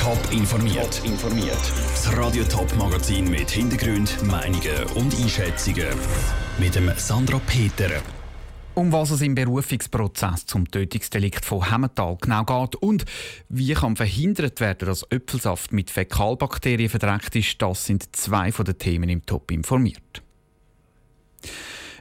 Top 0.00 0.18
informiert. 0.32 1.02
informiert. 1.04 1.60
Das 1.90 2.16
Radio 2.16 2.42
Top 2.44 2.74
Magazin 2.78 3.28
mit 3.28 3.50
Hintergrund, 3.50 4.16
Meinungen 4.22 4.82
und 4.94 5.14
Einschätzungen 5.14 5.88
mit 6.58 6.74
dem 6.74 6.90
Sandra 6.96 7.38
Peter. 7.46 7.90
Um 8.72 8.92
was 8.92 9.10
es 9.10 9.20
im 9.20 9.34
Berufungsprozess 9.34 10.46
zum 10.46 10.70
Tötungsdelikt 10.70 11.44
von 11.44 11.70
Hemmental 11.70 12.16
genau 12.18 12.44
geht 12.44 12.76
und 12.76 13.04
wie 13.50 13.74
kann 13.74 13.94
verhindert 13.94 14.60
werden, 14.60 14.88
dass 14.88 15.04
Öpfelsaft 15.12 15.70
mit 15.70 15.90
Fäkalbakterien 15.90 16.88
verdreckt 16.88 17.36
ist, 17.36 17.60
das 17.60 17.84
sind 17.84 18.16
zwei 18.16 18.52
von 18.52 18.64
den 18.64 18.78
Themen 18.78 19.10
im 19.10 19.26
Top 19.26 19.50
informiert. 19.50 20.22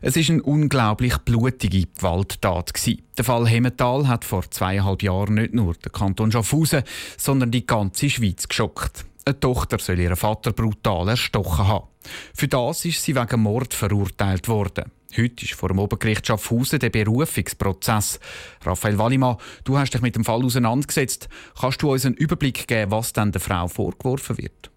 Es 0.02 0.16
ist 0.16 0.30
eine 0.30 0.42
unglaublich 0.44 1.18
blutige 1.20 1.86
Gewalttat. 1.86 2.72
Der 3.18 3.26
Fall 3.26 3.48
Hemmental 3.48 4.08
hat 4.08 4.24
vor 4.24 4.50
zweieinhalb 4.50 5.04
Jahren 5.04 5.34
nicht 5.34 5.54
nur 5.54 5.74
den 5.74 5.92
Kanton 5.92 6.32
Schaffhausen, 6.32 6.84
sondern 7.18 7.52
die 7.52 7.68
ganze 7.68 8.10
Schweiz 8.10 8.48
geschockt. 8.48 9.06
Eine 9.26 9.40
Tochter 9.40 9.78
soll 9.80 10.00
ihren 10.00 10.16
Vater 10.16 10.54
brutal 10.54 11.10
erstochen 11.10 11.68
haben. 11.68 11.88
Für 12.34 12.48
das 12.48 12.86
ist 12.86 13.04
sie 13.04 13.16
wegen 13.16 13.42
Mord 13.42 13.74
verurteilt 13.74 14.48
worden. 14.48 14.86
Heute 15.18 15.44
ist 15.44 15.54
vor 15.54 15.70
dem 15.70 15.80
Obergericht 15.80 16.26
Schaffhausen 16.26 16.80
der 16.80 16.92
Berufungsprozess. 16.92 18.20
Raphael 18.64 18.98
Wallimann, 18.98 19.38
du 19.66 19.78
hast 19.78 19.94
dich 19.94 20.02
mit 20.02 20.16
dem 20.16 20.24
Fall 20.24 20.44
auseinandergesetzt. 20.44 21.28
Kannst 21.60 21.82
du 21.82 21.92
uns 21.92 22.06
einen 22.06 22.16
Überblick 22.16 22.68
geben, 22.68 22.92
was 22.92 23.12
dann 23.12 23.32
der 23.32 23.42
Frau 23.42 23.68
vorgeworfen 23.68 24.38
wird? 24.38 24.72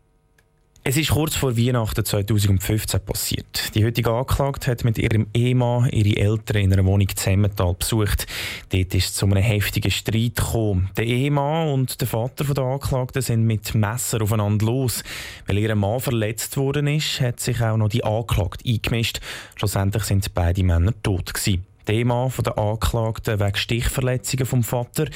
Es 0.85 0.97
ist 0.97 1.11
kurz 1.11 1.37
vor 1.37 1.57
Weihnachten 1.57 2.05
2015 2.05 2.99
passiert. 3.05 3.73
Die 3.77 3.85
heutige 3.85 4.11
Anklagte 4.11 4.69
hat 4.69 4.83
mit 4.83 4.99
ihrem 4.99 5.29
Ehemann 5.33 5.89
ihre 5.91 6.21
Eltern 6.21 6.57
in 6.57 6.73
einer 6.73 6.85
Wohnung 6.85 7.07
in 7.09 7.17
Zemmental 7.17 7.75
besucht. 7.75 8.27
Dort 8.71 8.93
ist 8.93 9.11
es 9.11 9.15
zu 9.15 9.27
einem 9.27 9.37
heftigen 9.37 9.93
Streit 9.93 10.35
gekommen. 10.35 10.91
Der 10.97 11.07
Ehemann 11.07 11.69
und 11.69 12.01
der 12.01 12.09
Vater 12.09 12.53
der 12.53 12.65
Anklagten 12.65 13.23
sind 13.23 13.45
mit 13.45 13.77
Messer 13.77 14.23
aufeinander 14.23 14.67
los. 14.67 15.05
Weil 15.47 15.59
ihr 15.59 15.73
Mann 15.77 16.01
verletzt 16.01 16.57
worden 16.57 16.89
ist, 16.89 17.21
hat 17.21 17.39
sich 17.39 17.63
auch 17.63 17.77
noch 17.77 17.89
die 17.89 18.03
Anklagte 18.03 18.69
eingemischt. 18.69 19.21
Schlussendlich 19.55 20.03
sind 20.03 20.35
beide 20.35 20.65
Männer 20.65 20.95
tot 21.05 21.33
gewesen. 21.33 21.65
Der 21.87 21.95
Ehemann 21.95 22.33
der 22.45 22.59
Anklagten 22.59 23.39
wegen 23.39 23.57
Stichverletzungen 23.57 24.47
vom 24.47 24.65
Vater, 24.65 25.07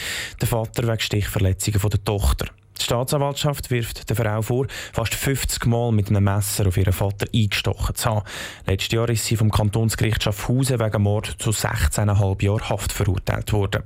der 0.40 0.46
Vater 0.46 0.86
wegen 0.86 1.00
Stichverletzungen 1.00 1.80
von 1.80 1.90
der 1.90 2.04
Tochter. 2.04 2.46
Die 2.78 2.84
Staatsanwaltschaft 2.84 3.70
wirft 3.70 4.08
der 4.08 4.16
Frau 4.16 4.42
vor, 4.42 4.66
fast 4.92 5.14
50 5.14 5.66
Mal 5.66 5.92
mit 5.92 6.08
einem 6.08 6.24
Messer 6.24 6.66
auf 6.66 6.76
ihren 6.76 6.92
Vater 6.92 7.26
eingestochen 7.34 7.94
zu 7.94 8.10
haben. 8.10 8.26
Letztes 8.66 8.92
Jahr 8.92 9.08
ist 9.08 9.24
sie 9.24 9.36
vom 9.36 9.50
Kantonsgericht 9.50 10.22
Schaffhausen 10.22 10.78
wegen 10.78 11.02
Mord 11.02 11.36
zu 11.38 11.50
16,5 11.50 12.42
Jahren 12.42 12.68
Haft 12.68 12.92
verurteilt 12.92 13.52
worden. 13.52 13.82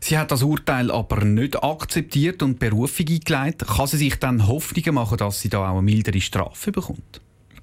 Sie 0.00 0.16
hat 0.16 0.30
das 0.30 0.42
Urteil 0.42 0.90
aber 0.90 1.24
nicht 1.24 1.62
akzeptiert 1.62 2.42
und 2.42 2.58
Berufung 2.58 3.06
eingeleitet. 3.08 3.68
Kann 3.68 3.86
sie 3.86 3.96
sich 3.96 4.16
dann 4.16 4.46
Hoffnungen 4.46 4.94
machen, 4.94 5.18
dass 5.18 5.40
sie 5.40 5.48
da 5.48 5.68
auch 5.68 5.72
eine 5.72 5.82
mildere 5.82 6.20
Strafe 6.20 6.72
bekommt? 6.72 7.20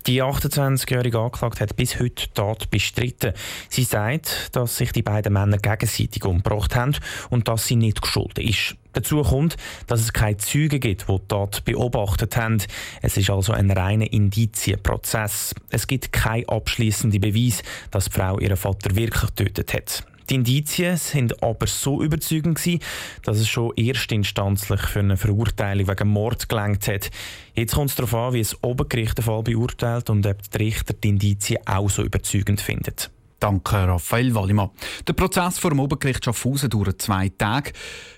Die 0.07 0.21
28-jährige 0.21 1.17
Anklagte 1.17 1.61
hat 1.61 1.75
bis 1.75 1.99
heute 1.99 2.27
die 2.27 2.33
Tat 2.35 2.69
bestritten. 2.69 3.33
Sie 3.69 3.83
sagt, 3.83 4.55
dass 4.55 4.77
sich 4.77 4.91
die 4.91 5.01
beiden 5.01 5.33
Männer 5.33 5.57
gegenseitig 5.57 6.23
umgebracht 6.23 6.75
haben 6.75 6.95
und 7.31 7.47
dass 7.47 7.65
sie 7.65 7.75
nicht 7.75 8.03
geschuldet 8.03 8.37
ist. 8.37 8.75
Dazu 8.93 9.23
kommt, 9.23 9.57
dass 9.87 10.01
es 10.01 10.13
keine 10.13 10.37
Zeugen 10.37 10.79
gibt, 10.79 11.09
die 11.09 11.11
die 11.11 11.27
Tat 11.27 11.65
beobachtet 11.65 12.37
haben. 12.37 12.61
Es 13.01 13.17
ist 13.17 13.31
also 13.31 13.51
ein 13.53 13.71
reiner 13.71 14.13
Indizienprozess. 14.13 15.55
Es 15.71 15.87
gibt 15.87 16.11
keinen 16.11 16.49
abschließenden 16.49 17.19
Beweis, 17.19 17.63
dass 17.89 18.05
die 18.05 18.11
Frau 18.11 18.37
ihren 18.37 18.57
Vater 18.57 18.95
wirklich 18.95 19.35
getötet 19.35 19.73
hat. 19.73 20.03
Die 20.29 20.35
Indizien 20.35 20.97
sind 20.97 21.43
aber 21.43 21.67
so 21.67 22.01
überzeugend 22.01 22.57
gewesen, 22.57 22.79
dass 23.23 23.37
es 23.37 23.47
schon 23.47 23.75
erstinstanzlich 23.77 24.81
für 24.81 24.99
eine 24.99 25.17
Verurteilung 25.17 25.87
wegen 25.87 26.07
Mord 26.09 26.49
gelangt 26.49 26.87
hat. 26.87 27.11
Jetzt 27.53 27.75
kommt 27.75 27.91
es 27.91 27.95
darauf 27.95 28.13
an, 28.15 28.33
wie 28.33 28.41
das 28.41 28.61
Obergericht 28.63 29.17
den 29.17 29.23
Fall 29.23 29.43
beurteilt 29.43 30.09
und 30.09 30.25
ob 30.25 30.49
der 30.49 30.59
Richter 30.59 30.93
die 30.93 31.09
Indizien 31.09 31.59
auch 31.65 31.89
so 31.89 32.01
überzeugend 32.01 32.59
findet. 32.59 33.11
Danke, 33.39 33.75
Raphael 33.75 34.33
Wallimann. 34.33 34.71
Der 35.07 35.13
Prozess 35.13 35.59
vor 35.59 35.69
dem 35.69 35.79
Obergericht 35.79 36.25
Schaffhausen 36.25 36.69
dauert 36.69 37.01
zwei 37.01 37.29
Tage. 37.29 37.73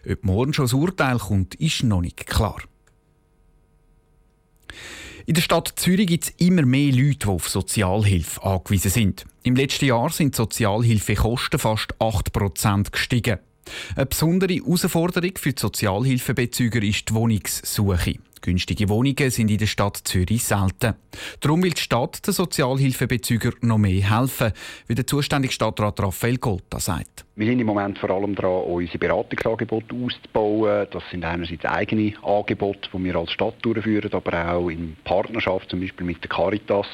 Ob 0.10 0.24
morgen 0.24 0.54
schon 0.54 0.66
das 0.66 0.74
Urteil 0.74 1.18
kommt, 1.18 1.56
ist 1.56 1.84
noch 1.84 2.02
nicht 2.02 2.26
klar. 2.26 2.62
In 5.26 5.34
der 5.34 5.42
Stadt 5.42 5.74
Zürich 5.76 6.08
gibt 6.08 6.24
es 6.24 6.30
immer 6.38 6.66
mehr 6.66 6.94
Leute, 6.94 7.18
die 7.18 7.28
auf 7.28 7.50
Sozialhilfe 7.50 8.42
angewiesen 8.42 8.92
sind. 8.92 9.26
Im 9.48 9.56
letzten 9.56 9.86
Jahr 9.86 10.10
sind 10.10 10.36
Sozialhilfekosten 10.36 11.58
fast 11.58 11.96
8% 12.02 12.92
gestiegen. 12.92 13.38
Eine 13.96 14.06
besondere 14.06 14.56
Herausforderung 14.56 15.32
für 15.38 15.54
die 15.54 15.62
Sozialhilfebezüger 15.62 16.84
ist 16.84 17.08
die 17.08 17.14
Wohnungssuche. 17.14 18.16
Günstige 18.48 18.88
Wohnungen 18.88 19.30
sind 19.30 19.52
in 19.52 19.58
der 19.58 19.66
Stadt 19.66 19.98
Zürich 20.06 20.46
selten. 20.46 20.94
Darum 21.42 21.64
will 21.64 21.72
die 21.72 21.82
Stadt 21.82 22.26
den 22.26 22.34
Sozialhilfebezügern 22.34 23.56
noch 23.60 23.78
mehr 23.78 24.10
helfen, 24.10 24.54
wie 24.88 24.96
der 24.96 25.06
zuständige 25.06 25.54
Stadtrat 25.54 26.00
Raphael 26.00 26.38
Golta 26.38 26.80
sagt. 26.80 27.26
Wir 27.36 27.46
sind 27.46 27.60
im 27.60 27.68
Moment 27.68 28.00
vor 28.00 28.10
allem 28.10 28.36
daran, 28.36 28.64
unsere 28.64 29.00
Beratungsangebote 29.00 29.94
auszubauen. 29.94 30.88
Das 30.92 31.04
sind 31.12 31.26
einerseits 31.26 31.66
eigene 31.66 32.14
Angebote, 32.24 32.88
die 32.94 33.04
wir 33.04 33.18
als 33.18 33.34
Stadt 33.34 33.56
durchführen, 33.64 34.14
aber 34.14 34.54
auch 34.54 34.70
in 34.70 34.96
Partnerschaft, 35.04 35.70
zum 35.70 35.82
Beispiel 35.82 36.06
mit 36.06 36.24
der 36.24 36.30
Caritas. 36.30 36.88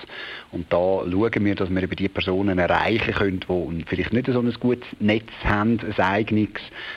Und 0.52 0.74
da 0.74 1.04
schauen 1.08 1.46
wir, 1.46 1.54
dass 1.54 1.70
wir 1.70 1.84
über 1.84 1.96
die 1.96 2.10
Personen 2.10 2.58
erreichen 2.58 3.14
können, 3.14 3.46
die 3.48 3.86
vielleicht 3.88 4.12
nicht 4.12 4.26
so 4.26 4.40
ein 4.40 4.52
gutes 4.60 4.88
Netz 5.00 5.30
haben, 5.44 5.80
ein 5.80 6.04
eigenes, 6.04 6.50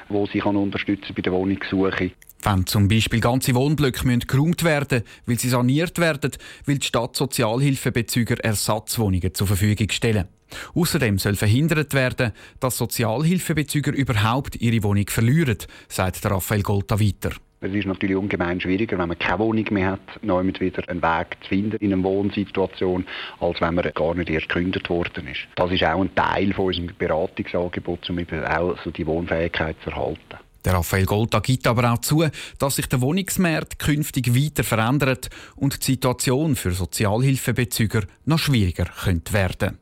das 0.08 0.30
sie 0.30 0.40
unterstützen 0.40 1.12
bei 1.14 1.20
der 1.20 1.34
Wohnungssuche. 1.34 2.12
Wenn 2.46 2.64
zum 2.64 2.86
Beispiel 2.86 3.18
ganze 3.18 3.56
Wohnblöcke 3.56 4.06
müssen 4.06 4.28
geräumt 4.28 4.62
werden 4.62 5.02
weil 5.26 5.36
sie 5.36 5.48
saniert 5.48 5.98
werden, 5.98 6.30
will 6.64 6.78
die 6.78 6.86
Stadt 6.86 7.16
Sozialhilfebezüger 7.16 8.36
Ersatzwohnungen 8.38 9.34
zur 9.34 9.48
Verfügung 9.48 9.90
stellen. 9.90 10.28
Außerdem 10.72 11.18
soll 11.18 11.34
verhindert 11.34 11.92
werden, 11.92 12.30
dass 12.60 12.76
Sozialhilfebezüger 12.76 13.92
überhaupt 13.92 14.60
ihre 14.60 14.84
Wohnung 14.84 15.08
verlieren, 15.08 15.58
sagt 15.88 16.24
Raphael 16.24 16.62
Golta 16.62 17.00
weiter. 17.00 17.32
Es 17.62 17.74
ist 17.74 17.86
natürlich 17.86 18.14
ungemein 18.14 18.60
schwieriger, 18.60 18.96
wenn 18.96 19.08
man 19.08 19.18
keine 19.18 19.40
Wohnung 19.40 19.66
mehr 19.72 19.92
hat, 19.92 20.22
neu 20.22 20.44
wieder 20.44 20.88
einen 20.88 21.02
Weg 21.02 21.38
zu 21.42 21.48
finden 21.48 21.78
in 21.78 21.92
einer 21.92 22.04
Wohnsituation, 22.04 23.06
als 23.40 23.60
wenn 23.60 23.74
man 23.74 23.90
gar 23.92 24.14
nicht 24.14 24.30
erst 24.30 24.48
gekündigt 24.50 24.88
worden 24.88 25.26
ist. 25.26 25.40
Das 25.56 25.72
ist 25.72 25.82
auch 25.82 26.00
ein 26.00 26.14
Teil 26.14 26.52
von 26.52 26.66
unserem 26.66 26.92
Beratungsangebot, 26.96 28.08
um 28.08 28.20
eben 28.20 28.44
auch 28.44 28.76
so 28.84 28.92
die 28.92 29.04
Wohnfähigkeit 29.04 29.74
zu 29.82 29.90
erhalten. 29.90 30.45
Der 30.66 30.74
Raphael 30.74 31.06
Golda 31.06 31.38
gibt 31.38 31.68
aber 31.68 31.92
auch 31.92 31.98
zu, 31.98 32.24
dass 32.58 32.74
sich 32.74 32.88
der 32.88 33.00
Wohnungsmarkt 33.00 33.78
künftig 33.78 34.34
weiter 34.34 34.64
verändert 34.64 35.30
und 35.54 35.80
die 35.80 35.92
Situation 35.92 36.56
für 36.56 36.72
Sozialhilfebezüger 36.72 38.02
noch 38.24 38.40
schwieriger 38.40 38.86
könnte 38.86 39.32
werden. 39.32 39.78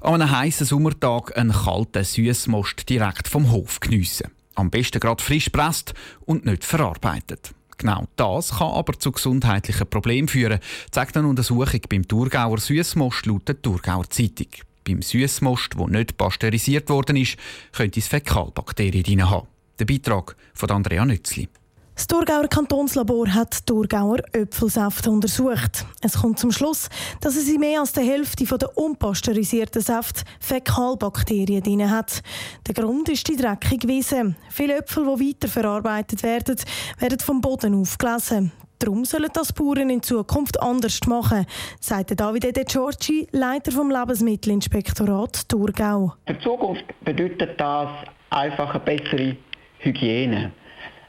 An 0.00 0.14
einem 0.14 0.30
heißen 0.30 0.66
Sommertag 0.66 1.36
einen 1.36 1.52
kalten 1.52 2.02
Süßmost 2.02 2.88
direkt 2.88 3.28
vom 3.28 3.52
Hof 3.52 3.78
geniessen. 3.78 4.30
Am 4.54 4.70
besten 4.70 4.98
gerade 4.98 5.22
frisch 5.22 5.50
presst 5.50 5.92
und 6.20 6.46
nicht 6.46 6.64
verarbeitet. 6.64 7.52
Genau 7.76 8.06
das 8.16 8.56
kann 8.56 8.72
aber 8.72 8.98
zu 8.98 9.12
gesundheitlichen 9.12 9.86
Problemen 9.86 10.28
führen, 10.28 10.60
zeigt 10.90 11.16
eine 11.18 11.28
Untersuchung 11.28 11.80
beim 11.90 12.08
Thurgauer 12.08 12.56
Süßmost 12.56 13.26
laut 13.26 13.48
der 13.48 13.60
Thurgauer 13.60 14.08
Zeitung. 14.08 14.48
Beim 14.86 15.02
Süßmost, 15.02 15.74
der 15.78 15.86
nicht 15.88 16.16
pasteurisiert 16.16 16.88
worden 16.88 17.16
ist, 17.16 17.36
könnte 17.72 18.00
es 18.00 18.08
Fäkalbakterien 18.08 19.02
drin 19.02 19.30
haben. 19.30 19.46
Der 19.78 19.84
Beitrag 19.84 20.36
von 20.54 20.70
Andrea 20.70 21.04
Nützli. 21.04 21.48
Das 21.94 22.06
Thurgauer 22.06 22.48
Kantonslabor 22.48 23.28
hat 23.34 23.66
Thurgauer 23.66 24.18
Äpfelsäfte 24.32 25.10
untersucht. 25.10 25.84
Es 26.00 26.14
kommt 26.14 26.38
zum 26.38 26.50
Schluss, 26.50 26.88
dass 27.20 27.36
es 27.36 27.48
in 27.48 27.60
mehr 27.60 27.80
als 27.80 27.92
der 27.92 28.04
Hälfte 28.04 28.44
der 28.44 28.76
unpasteurisierten 28.78 29.82
Säfte 29.82 30.22
Fäkalbakterien 30.40 31.62
drin 31.62 31.90
hat. 31.90 32.22
Der 32.66 32.74
Grund 32.74 33.08
ist 33.10 33.28
die 33.28 33.36
dreckige 33.36 33.88
Wiese. 33.88 34.34
Viele 34.48 34.78
Äpfel, 34.78 35.04
die 35.04 35.28
weiterverarbeitet 35.28 36.22
werden, 36.22 36.56
werden 36.98 37.20
vom 37.20 37.40
Boden 37.42 37.74
aufgelesen. 37.74 38.52
Darum 38.82 39.04
sollen 39.04 39.30
das 39.32 39.52
Bauern 39.52 39.90
in 39.90 40.02
Zukunft 40.02 40.60
anders 40.60 40.98
machen, 41.06 41.46
sagt 41.78 42.18
Davide 42.18 42.52
De 42.52 42.64
Giorgi, 42.64 43.28
Leiter 43.30 43.70
vom 43.70 43.92
Lebensmittelinspektorat 43.92 45.48
Thurgau. 45.48 46.14
Für 46.26 46.34
die 46.34 46.40
Zukunft 46.40 46.84
bedeutet 47.04 47.60
das 47.60 47.88
einfach 48.30 48.70
eine 48.70 48.80
bessere 48.80 49.36
Hygiene. 49.78 50.50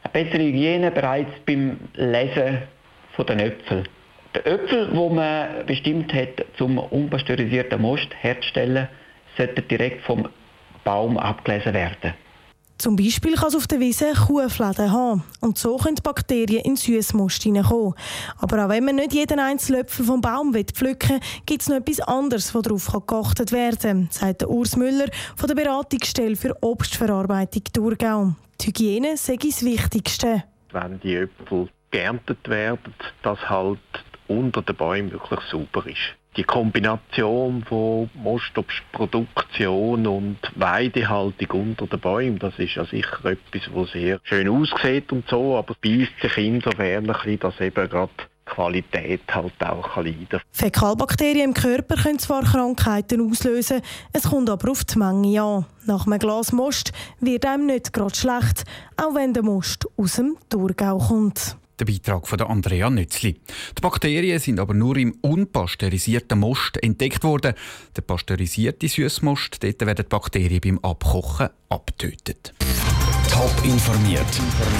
Eine 0.03 0.13
bessere 0.13 0.43
Hygiene 0.43 0.91
bereits 0.91 1.31
beim 1.47 1.79
Lesen 1.95 2.59
der 3.17 3.39
Äpfel. 3.39 3.85
Der 4.35 4.45
Äpfel, 4.45 4.95
wo 4.95 5.09
man 5.09 5.65
bestimmt 5.65 6.13
hat, 6.13 6.45
zum 6.57 6.77
unpasteurisierten 6.77 7.81
Most 7.81 8.09
herzustellen, 8.21 8.87
sollte 9.35 9.63
direkt 9.63 10.03
vom 10.05 10.29
Baum 10.83 11.17
abgelesen 11.17 11.73
werden. 11.73 12.13
Zum 12.77 12.95
Beispiel 12.95 13.35
kann 13.35 13.47
es 13.47 13.55
auf 13.55 13.67
der 13.67 13.79
Wiese 13.79 14.13
Kuhfläden 14.13 14.91
haben 14.91 15.23
und 15.39 15.57
so 15.57 15.77
können 15.77 15.95
Bakterien 16.03 16.65
in 16.65 16.75
Süßmust 16.75 17.43
hineinkommen. 17.43 17.93
Aber 18.39 18.65
auch 18.65 18.69
wenn 18.69 18.83
man 18.83 18.95
nicht 18.95 19.13
jeden 19.13 19.39
einzelnen 19.39 19.81
Löpfel 19.81 20.05
vom 20.05 20.21
Baum 20.21 20.53
pflücken 20.53 21.09
will, 21.09 21.19
gibt 21.45 21.61
es 21.61 21.69
noch 21.69 21.77
etwas 21.77 22.01
anderes, 22.01 22.53
was 22.53 22.61
darauf 22.63 23.07
geachtet 23.07 23.51
werden 23.51 23.79
kann, 23.79 24.07
sagt 24.11 24.45
Urs 24.45 24.75
Müller 24.75 25.07
von 25.35 25.47
der 25.47 25.55
Beratungsstelle 25.55 26.35
für 26.35 26.57
Obstverarbeitung 26.61 27.63
Thurgau. 27.71 28.33
Die 28.59 28.67
Hygiene 28.67 29.17
sei 29.17 29.37
das 29.37 29.63
Wichtigste. 29.63 30.43
Wenn 30.71 30.99
die 30.99 31.15
Äpfel 31.15 31.69
geerntet 31.91 32.49
werden, 32.49 32.93
dass 33.21 33.39
halt 33.49 33.79
unter 34.27 34.61
den 34.61 34.75
Bäumen 34.75 35.11
wirklich 35.11 35.39
sauber 35.49 35.85
ist 35.87 36.17
die 36.35 36.43
Kombination 36.43 37.63
von 37.63 38.09
Mostobstproduktion 38.15 40.07
und 40.07 40.37
Weidehaltung 40.55 41.61
unter 41.61 41.87
den 41.87 41.99
Bäumen, 41.99 42.39
das 42.39 42.57
ist 42.57 42.75
ja 42.75 42.85
sicher 42.85 43.25
etwas, 43.25 43.69
was 43.73 43.91
sehr 43.91 44.19
schön 44.23 44.49
aussieht 44.49 45.11
und 45.11 45.27
so, 45.29 45.57
aber 45.57 45.75
beißt 45.81 46.21
sich 46.21 46.37
insofern 46.37 47.05
dass 47.05 47.59
eben 47.59 47.89
gerade 47.89 48.11
Qualität 48.45 49.21
halt 49.33 49.53
auch 49.63 49.97
leiden 49.97 50.27
kann. 50.29 50.41
Fäkalbakterien 50.51 51.49
im 51.49 51.53
Körper 51.53 51.95
können 51.95 52.19
zwar 52.19 52.43
Krankheiten 52.43 53.29
auslösen, 53.29 53.81
es 54.11 54.23
kommt 54.23 54.49
aber 54.49 54.71
auf 54.71 54.83
die 54.83 54.99
Menge 54.99 55.41
an. 55.41 55.65
Nach 55.85 56.05
einem 56.05 56.19
Glas 56.19 56.51
Most 56.51 56.91
wird 57.19 57.45
einem 57.45 57.67
nicht 57.67 57.93
gerade 57.93 58.15
schlecht, 58.15 58.63
auch 58.97 59.15
wenn 59.15 59.33
der 59.33 59.43
Most 59.43 59.87
aus 59.97 60.15
dem 60.15 60.37
Thurgau 60.49 60.97
kommt. 60.97 61.57
Der 61.79 61.85
Beitrag 61.85 62.27
von 62.27 62.41
Andrea 62.41 62.89
Nützli. 62.89 63.33
Die 63.33 63.81
Bakterien 63.81 64.39
sind 64.39 64.59
aber 64.59 64.73
nur 64.73 64.97
im 64.97 65.15
unpasteurisierten 65.21 66.39
Most 66.39 66.81
entdeckt 66.83 67.23
worden. 67.23 67.53
Der 67.95 68.01
pasteurisierte 68.01 68.87
Süßmost, 68.87 69.63
dort 69.63 69.81
werden 69.81 70.05
die 70.05 70.09
Bakterien 70.09 70.61
beim 70.61 70.79
Abkochen 70.79 71.49
abgetötet. 71.69 72.53
Top 73.31 73.51
informiert, 73.63 74.25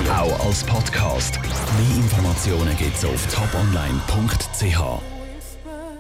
auch 0.10 0.46
als 0.46 0.64
Podcast. 0.64 1.40
Mehr 1.42 1.98
Informationen 1.98 2.78
gibt 2.78 2.96
es 2.96 3.06
auf 3.06 3.28
toponline.ch. 3.34 5.13